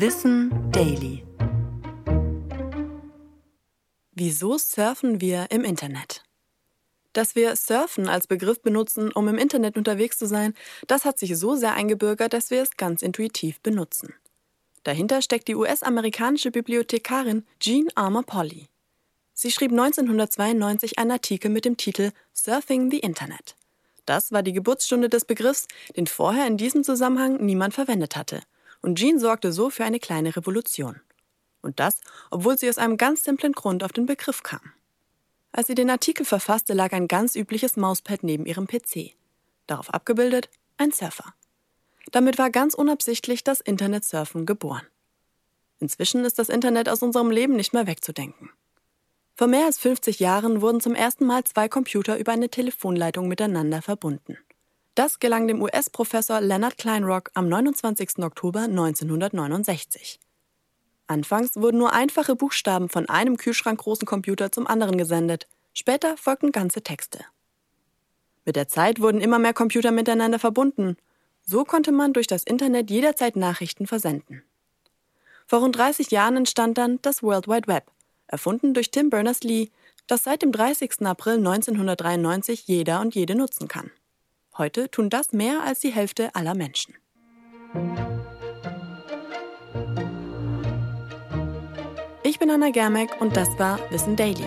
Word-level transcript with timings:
Wissen 0.00 0.52
Daily. 0.70 1.24
Wieso 4.12 4.56
surfen 4.56 5.20
wir 5.20 5.48
im 5.50 5.64
Internet? 5.64 6.22
Dass 7.12 7.34
wir 7.34 7.56
Surfen 7.56 8.08
als 8.08 8.28
Begriff 8.28 8.62
benutzen, 8.62 9.10
um 9.10 9.26
im 9.26 9.38
Internet 9.38 9.76
unterwegs 9.76 10.16
zu 10.16 10.26
sein, 10.26 10.54
das 10.86 11.04
hat 11.04 11.18
sich 11.18 11.36
so 11.36 11.56
sehr 11.56 11.74
eingebürgert, 11.74 12.32
dass 12.32 12.52
wir 12.52 12.62
es 12.62 12.76
ganz 12.76 13.02
intuitiv 13.02 13.60
benutzen. 13.60 14.14
Dahinter 14.84 15.20
steckt 15.20 15.48
die 15.48 15.56
US-amerikanische 15.56 16.52
Bibliothekarin 16.52 17.44
Jean 17.58 17.88
Armour 17.96 18.22
Polly. 18.22 18.68
Sie 19.34 19.50
schrieb 19.50 19.72
1992 19.72 21.00
einen 21.00 21.10
Artikel 21.10 21.50
mit 21.50 21.64
dem 21.64 21.76
Titel 21.76 22.12
Surfing 22.32 22.92
the 22.92 23.00
Internet. 23.00 23.56
Das 24.06 24.30
war 24.30 24.44
die 24.44 24.52
Geburtsstunde 24.52 25.08
des 25.08 25.24
Begriffs, 25.24 25.66
den 25.96 26.06
vorher 26.06 26.46
in 26.46 26.56
diesem 26.56 26.84
Zusammenhang 26.84 27.44
niemand 27.44 27.74
verwendet 27.74 28.14
hatte. 28.14 28.42
Und 28.80 28.98
Jean 28.98 29.18
sorgte 29.18 29.52
so 29.52 29.70
für 29.70 29.84
eine 29.84 29.98
kleine 29.98 30.36
Revolution. 30.36 31.00
Und 31.62 31.80
das, 31.80 32.00
obwohl 32.30 32.56
sie 32.56 32.68
aus 32.68 32.78
einem 32.78 32.96
ganz 32.96 33.24
simplen 33.24 33.52
Grund 33.52 33.82
auf 33.82 33.92
den 33.92 34.06
Begriff 34.06 34.42
kam. 34.42 34.72
Als 35.52 35.66
sie 35.66 35.74
den 35.74 35.90
Artikel 35.90 36.24
verfasste, 36.24 36.74
lag 36.74 36.92
ein 36.92 37.08
ganz 37.08 37.34
übliches 37.34 37.76
Mauspad 37.76 38.22
neben 38.22 38.46
ihrem 38.46 38.66
PC. 38.66 39.14
Darauf 39.66 39.92
abgebildet 39.92 40.48
ein 40.76 40.92
Surfer. 40.92 41.34
Damit 42.12 42.38
war 42.38 42.50
ganz 42.50 42.74
unabsichtlich 42.74 43.44
das 43.44 43.60
Internetsurfen 43.60 44.46
geboren. 44.46 44.86
Inzwischen 45.80 46.24
ist 46.24 46.38
das 46.38 46.48
Internet 46.48 46.88
aus 46.88 47.02
unserem 47.02 47.30
Leben 47.30 47.56
nicht 47.56 47.72
mehr 47.72 47.86
wegzudenken. 47.86 48.50
Vor 49.36 49.46
mehr 49.46 49.66
als 49.66 49.78
50 49.78 50.18
Jahren 50.18 50.62
wurden 50.62 50.80
zum 50.80 50.94
ersten 50.94 51.24
Mal 51.26 51.44
zwei 51.44 51.68
Computer 51.68 52.18
über 52.18 52.32
eine 52.32 52.48
Telefonleitung 52.48 53.28
miteinander 53.28 53.82
verbunden. 53.82 54.38
Das 54.98 55.20
gelang 55.20 55.46
dem 55.46 55.62
US-Professor 55.62 56.40
Leonard 56.40 56.76
Kleinrock 56.76 57.30
am 57.34 57.48
29. 57.48 58.18
Oktober 58.18 58.62
1969. 58.62 60.18
Anfangs 61.06 61.54
wurden 61.54 61.78
nur 61.78 61.92
einfache 61.92 62.34
Buchstaben 62.34 62.88
von 62.88 63.08
einem 63.08 63.36
kühlschrankgroßen 63.36 64.06
Computer 64.08 64.50
zum 64.50 64.66
anderen 64.66 64.98
gesendet. 64.98 65.46
Später 65.72 66.16
folgten 66.16 66.50
ganze 66.50 66.82
Texte. 66.82 67.20
Mit 68.44 68.56
der 68.56 68.66
Zeit 68.66 69.00
wurden 69.00 69.20
immer 69.20 69.38
mehr 69.38 69.54
Computer 69.54 69.92
miteinander 69.92 70.40
verbunden. 70.40 70.96
So 71.46 71.62
konnte 71.62 71.92
man 71.92 72.12
durch 72.12 72.26
das 72.26 72.42
Internet 72.42 72.90
jederzeit 72.90 73.36
Nachrichten 73.36 73.86
versenden. 73.86 74.42
Vor 75.46 75.60
rund 75.60 75.76
30 75.76 76.10
Jahren 76.10 76.36
entstand 76.36 76.76
dann 76.76 76.98
das 77.02 77.22
World 77.22 77.46
Wide 77.46 77.68
Web, 77.68 77.84
erfunden 78.26 78.74
durch 78.74 78.90
Tim 78.90 79.10
Berners-Lee, 79.10 79.70
das 80.08 80.24
seit 80.24 80.42
dem 80.42 80.50
30. 80.50 81.02
April 81.02 81.34
1993 81.34 82.66
jeder 82.66 83.00
und 83.00 83.14
jede 83.14 83.36
nutzen 83.36 83.68
kann. 83.68 83.92
Heute 84.58 84.90
tun 84.90 85.08
das 85.08 85.32
mehr 85.32 85.62
als 85.64 85.78
die 85.78 85.90
Hälfte 85.90 86.34
aller 86.34 86.54
Menschen. 86.56 86.94
Ich 92.24 92.40
bin 92.40 92.50
Anna 92.50 92.70
Germeck 92.70 93.20
und 93.20 93.36
das 93.36 93.48
war 93.58 93.78
Wissen 93.90 94.16
Daily, 94.16 94.44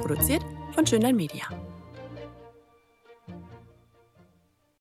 produziert 0.00 0.42
von 0.74 0.86
Schönlein 0.86 1.16
Media. 1.16 1.44